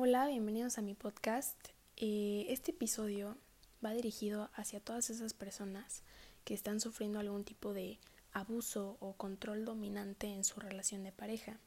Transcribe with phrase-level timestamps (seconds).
[0.00, 1.56] Hola, bienvenidos a mi podcast.
[1.96, 3.36] Eh, este episodio
[3.84, 6.04] va dirigido hacia todas esas personas
[6.44, 7.98] que están sufriendo algún tipo de
[8.30, 11.58] abuso o control dominante en su relación de pareja.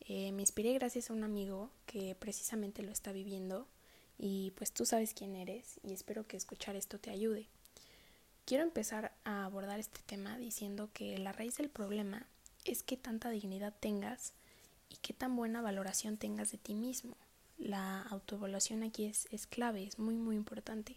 [0.00, 3.66] Eh, me inspiré gracias a un amigo que precisamente lo está viviendo
[4.18, 7.48] y pues tú sabes quién eres y espero que escuchar esto te ayude.
[8.44, 12.26] Quiero empezar a abordar este tema diciendo que la raíz del problema
[12.66, 14.34] es que tanta dignidad tengas
[14.90, 17.16] y qué tan buena valoración tengas de ti mismo.
[17.58, 20.96] La autoevaluación aquí es, es clave, es muy muy importante.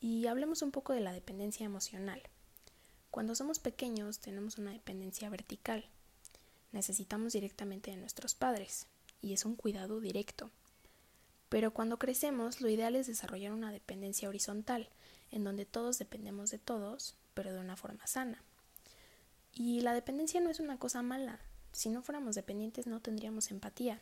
[0.00, 2.22] Y hablemos un poco de la dependencia emocional.
[3.10, 5.84] Cuando somos pequeños tenemos una dependencia vertical.
[6.72, 8.86] Necesitamos directamente de nuestros padres
[9.20, 10.50] y es un cuidado directo.
[11.48, 14.88] Pero cuando crecemos lo ideal es desarrollar una dependencia horizontal,
[15.32, 18.42] en donde todos dependemos de todos, pero de una forma sana.
[19.52, 21.40] Y la dependencia no es una cosa mala.
[21.72, 24.00] Si no fuéramos dependientes no tendríamos empatía.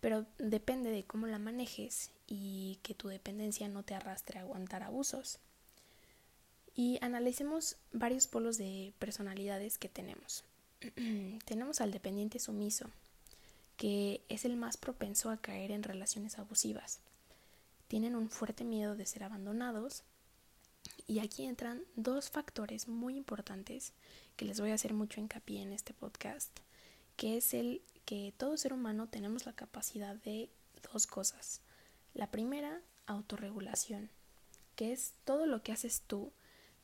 [0.00, 4.82] Pero depende de cómo la manejes y que tu dependencia no te arrastre a aguantar
[4.82, 5.38] abusos.
[6.74, 10.44] Y analicemos varios polos de personalidades que tenemos.
[11.44, 12.90] tenemos al dependiente sumiso,
[13.76, 17.00] que es el más propenso a caer en relaciones abusivas.
[17.88, 20.04] Tienen un fuerte miedo de ser abandonados
[21.06, 23.92] y aquí entran dos factores muy importantes
[24.36, 26.50] que les voy a hacer mucho hincapié en este podcast,
[27.20, 30.48] que es el que todo ser humano tenemos la capacidad de
[30.90, 31.60] dos cosas.
[32.14, 34.08] La primera, autorregulación,
[34.74, 36.32] que es todo lo que haces tú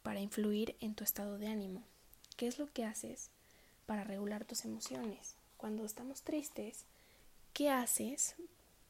[0.02, 1.84] para influir en tu estado de ánimo.
[2.36, 3.30] ¿Qué es lo que haces
[3.86, 5.36] para regular tus emociones?
[5.56, 6.84] Cuando estamos tristes,
[7.54, 8.34] ¿qué haces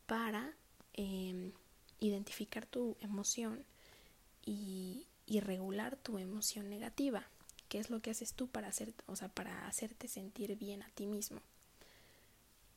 [0.06, 0.52] para
[0.94, 1.52] em,
[2.00, 3.64] identificar tu emoción
[4.44, 7.28] y, y regular tu emoción negativa.
[7.68, 10.90] ¿Qué es lo que haces tú para, hacer, o sea, para hacerte sentir bien a
[10.90, 11.40] ti mismo?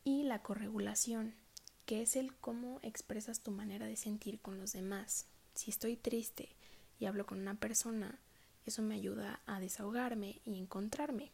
[0.03, 1.35] Y la corregulación,
[1.85, 5.25] que es el cómo expresas tu manera de sentir con los demás.
[5.53, 6.49] Si estoy triste
[6.99, 8.19] y hablo con una persona,
[8.65, 11.31] eso me ayuda a desahogarme y encontrarme.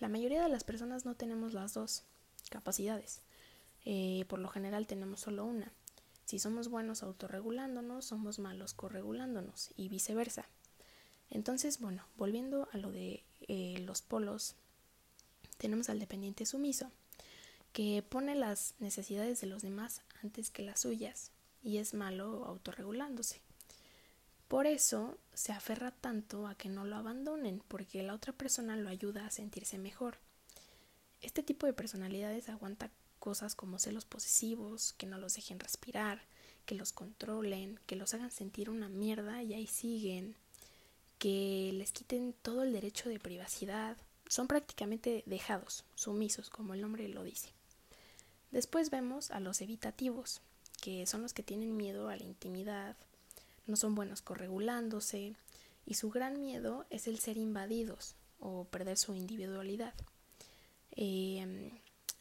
[0.00, 2.04] La mayoría de las personas no tenemos las dos
[2.50, 3.22] capacidades.
[3.84, 5.72] Eh, por lo general tenemos solo una.
[6.24, 10.46] Si somos buenos autorregulándonos, somos malos corregulándonos y viceversa.
[11.34, 14.54] Entonces, bueno, volviendo a lo de eh, los polos,
[15.58, 16.92] tenemos al dependiente sumiso,
[17.72, 21.32] que pone las necesidades de los demás antes que las suyas
[21.64, 23.40] y es malo autorregulándose.
[24.46, 28.88] Por eso se aferra tanto a que no lo abandonen, porque la otra persona lo
[28.88, 30.18] ayuda a sentirse mejor.
[31.20, 36.22] Este tipo de personalidades aguanta cosas como celos posesivos, que no los dejen respirar,
[36.64, 40.36] que los controlen, que los hagan sentir una mierda y ahí siguen,
[41.18, 43.96] que les quiten todo el derecho de privacidad.
[44.28, 47.50] Son prácticamente dejados, sumisos, como el nombre lo dice.
[48.50, 50.40] Después vemos a los evitativos,
[50.80, 52.96] que son los que tienen miedo a la intimidad,
[53.66, 55.34] no son buenos corregulándose,
[55.86, 59.94] y su gran miedo es el ser invadidos o perder su individualidad.
[60.92, 61.72] Eh,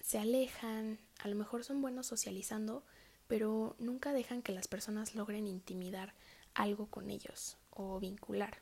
[0.02, 2.84] se alejan, a lo mejor son buenos socializando,
[3.28, 6.14] pero nunca dejan que las personas logren intimidar
[6.54, 8.58] algo con ellos o vincular.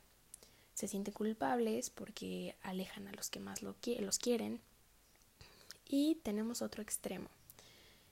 [0.74, 4.60] Se sienten culpables porque alejan a los que más lo los quieren.
[5.86, 7.28] Y tenemos otro extremo,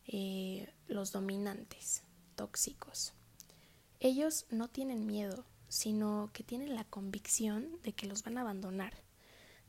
[0.07, 2.03] eh, los dominantes,
[2.37, 3.15] tóxicos.
[4.01, 8.95] Ellos no tienen miedo, sino que tienen la convicción de que los van a abandonar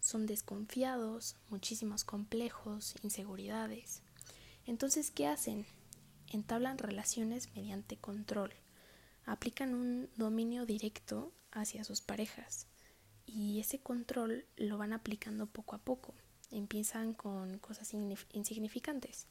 [0.02, 4.02] son desconfiados, muchísimos complejos, inseguridades.
[4.66, 5.66] Entonces, ¿qué hacen?
[6.28, 8.52] Entablan relaciones mediante control,
[9.26, 12.68] aplican un dominio directo hacia sus parejas
[13.26, 16.14] y ese control lo van aplicando poco a poco.
[16.52, 17.94] Empiezan con cosas
[18.34, 19.26] insignificantes.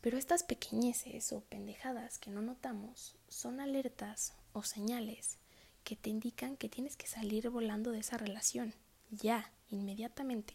[0.00, 5.38] Pero estas pequeñeces o pendejadas que no notamos son alertas o señales
[5.84, 8.74] que te indican que tienes que salir volando de esa relación
[9.12, 10.54] ya, inmediatamente.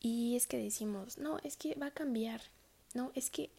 [0.00, 2.42] Y es que decimos, no, es que va a cambiar.
[2.94, 3.50] No, es que,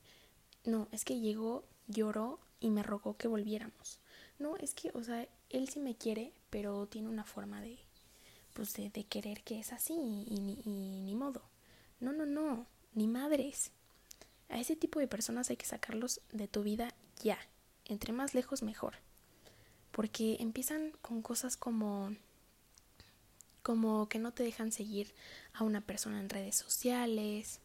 [0.65, 3.99] no, es que llegó, lloró y me rogó que volviéramos.
[4.39, 7.77] No, es que, o sea, él sí me quiere, pero tiene una forma de,
[8.53, 11.41] pues, de, querer que es así y, y ni modo.
[11.99, 13.71] No, no, no, ni madres.
[14.47, 17.37] A ese tipo de personas hay que sacarlos de tu vida ya.
[17.85, 18.95] Entre más lejos, mejor.
[19.91, 22.15] Porque empiezan con cosas como
[23.61, 25.13] como que no te dejan seguir
[25.53, 27.59] a una persona en redes sociales,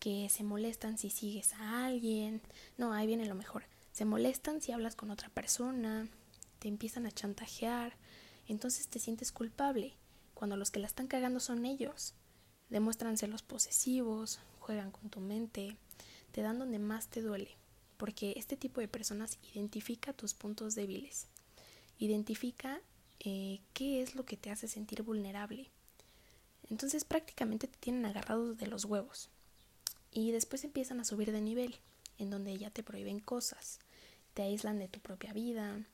[0.00, 2.40] que se molestan si sigues a alguien,
[2.78, 3.64] no, ahí viene lo mejor,
[3.96, 6.06] se molestan si hablas con otra persona,
[6.58, 7.96] te empiezan a chantajear,
[8.46, 9.94] entonces te sientes culpable,
[10.34, 12.12] cuando los que la están cagando son ellos,
[12.68, 15.78] demuestran los posesivos, juegan con tu mente,
[16.30, 17.56] te dan donde más te duele,
[17.96, 21.28] porque este tipo de personas identifica tus puntos débiles,
[21.98, 22.82] identifica
[23.20, 25.70] eh, qué es lo que te hace sentir vulnerable.
[26.68, 29.30] Entonces prácticamente te tienen agarrados de los huevos.
[30.10, 31.76] Y después empiezan a subir de nivel,
[32.18, 33.78] en donde ya te prohíben cosas,
[34.36, 35.86] te aíslan de tu propia vida,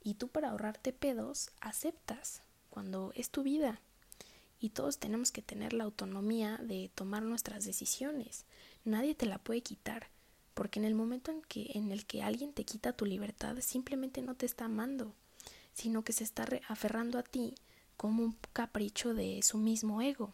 [0.00, 2.40] y tú para ahorrarte pedos aceptas
[2.70, 3.80] cuando es tu vida.
[4.60, 8.44] Y todos tenemos que tener la autonomía de tomar nuestras decisiones.
[8.84, 10.06] Nadie te la puede quitar,
[10.54, 14.22] porque en el momento en, que, en el que alguien te quita tu libertad, simplemente
[14.22, 15.12] no te está amando,
[15.72, 17.56] sino que se está aferrando a ti
[17.96, 20.32] como un capricho de su mismo ego.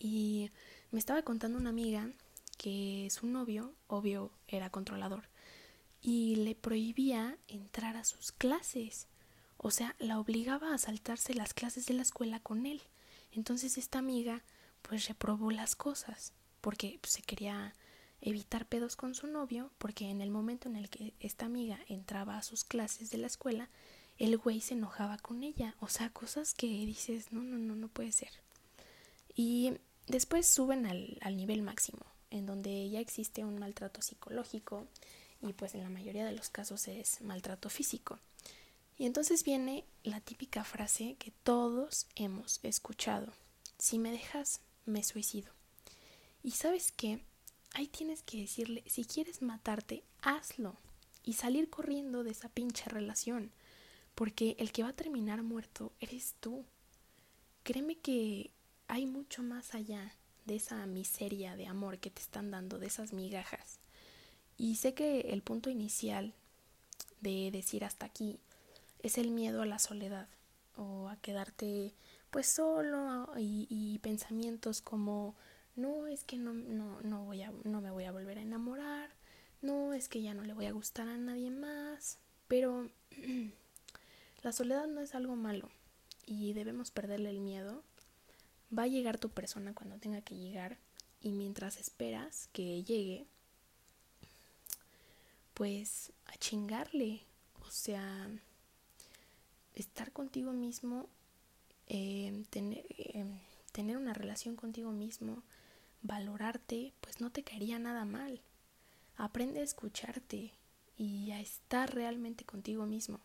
[0.00, 0.50] Y
[0.90, 2.10] me estaba contando una amiga
[2.58, 5.28] que su novio, obvio, era controlador
[6.06, 9.08] y le prohibía entrar a sus clases.
[9.56, 12.80] O sea, la obligaba a saltarse las clases de la escuela con él.
[13.32, 14.44] Entonces esta amiga
[14.82, 17.74] pues reprobó las cosas porque se quería
[18.20, 22.38] evitar pedos con su novio porque en el momento en el que esta amiga entraba
[22.38, 23.68] a sus clases de la escuela
[24.16, 25.74] el güey se enojaba con ella.
[25.80, 28.30] O sea, cosas que dices, no, no, no, no puede ser.
[29.34, 29.72] Y
[30.06, 34.86] después suben al, al nivel máximo, en donde ya existe un maltrato psicológico
[35.40, 38.18] y pues en la mayoría de los casos es maltrato físico.
[38.98, 43.32] Y entonces viene la típica frase que todos hemos escuchado.
[43.78, 45.52] Si me dejas, me suicido.
[46.42, 47.22] Y sabes qué?
[47.74, 50.76] Ahí tienes que decirle, si quieres matarte, hazlo.
[51.24, 53.52] Y salir corriendo de esa pinche relación
[54.16, 56.64] porque el que va a terminar muerto eres tú.
[57.62, 58.50] Créeme que
[58.88, 60.16] hay mucho más allá
[60.46, 63.78] de esa miseria de amor que te están dando, de esas migajas.
[64.56, 66.34] Y sé que el punto inicial
[67.20, 68.38] de decir hasta aquí
[69.02, 70.28] es el miedo a la soledad
[70.76, 71.94] o a quedarte
[72.30, 75.34] pues solo y, pensamientos como
[75.74, 79.10] no es que no, no, no, voy a, no me voy a volver a enamorar,
[79.62, 82.18] no es que ya no le voy a gustar a nadie más,
[82.48, 82.90] pero
[84.46, 85.68] La soledad no es algo malo
[86.24, 87.82] y debemos perderle el miedo.
[88.76, 90.78] Va a llegar tu persona cuando tenga que llegar
[91.20, 93.26] y mientras esperas que llegue,
[95.56, 97.22] pues a chingarle.
[97.66, 98.28] O sea,
[99.74, 101.08] estar contigo mismo,
[101.86, 103.24] eh, tener, eh,
[103.72, 105.42] tener una relación contigo mismo,
[106.02, 108.42] valorarte, pues no te caería nada mal.
[109.16, 110.52] Aprende a escucharte
[110.98, 113.20] y a estar realmente contigo mismo.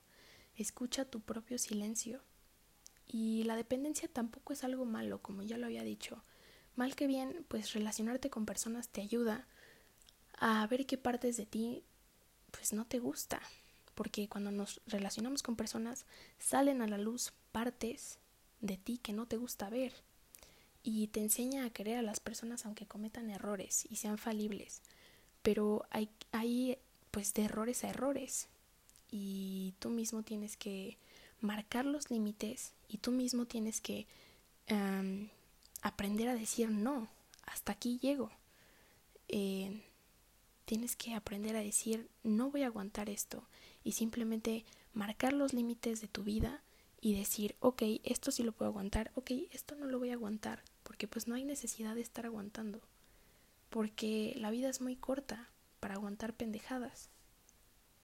[0.55, 2.21] Escucha tu propio silencio.
[3.07, 6.23] Y la dependencia tampoco es algo malo, como ya lo había dicho.
[6.77, 9.49] Mal que bien, pues relacionarte con personas te ayuda
[10.39, 11.83] a ver qué partes de ti
[12.51, 13.42] pues no te gusta,
[13.95, 16.06] porque cuando nos relacionamos con personas
[16.39, 18.19] salen a la luz partes
[18.59, 19.94] de ti que no te gusta ver
[20.83, 24.81] y te enseña a querer a las personas aunque cometan errores y sean falibles,
[25.42, 26.77] pero hay, hay
[27.12, 28.48] pues de errores a errores
[29.12, 30.98] y tú mismo tienes que
[31.42, 34.07] marcar los límites y tú mismo tienes que
[35.81, 37.09] aprender a decir no,
[37.45, 38.31] hasta aquí llego.
[39.27, 39.83] Eh,
[40.71, 43.45] tienes que aprender a decir no voy a aguantar esto
[43.83, 44.63] y simplemente
[44.94, 46.63] marcar los límites de tu vida
[47.01, 50.63] y decir ok, esto sí lo puedo aguantar, ok, esto no lo voy a aguantar,
[50.83, 52.79] porque pues no hay necesidad de estar aguantando,
[53.69, 55.50] porque la vida es muy corta
[55.81, 57.10] para aguantar pendejadas.